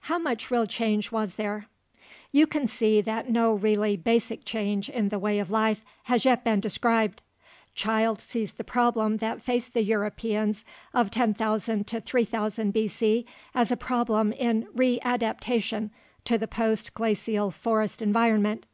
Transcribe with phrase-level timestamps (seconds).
[0.00, 1.66] HOW MUCH REAL CHANGE WAS THERE?
[2.32, 6.42] You can see that no really basic change in the way of life has yet
[6.42, 7.22] been described.
[7.76, 13.24] Childe sees the problem that faced the Europeans of 10,000 to 3000 B.C.
[13.54, 15.90] as a problem in readaptation
[16.24, 18.66] to the post glacial forest environment.